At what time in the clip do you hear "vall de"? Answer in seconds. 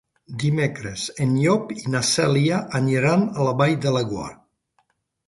3.61-3.93